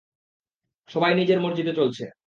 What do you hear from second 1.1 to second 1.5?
নিজের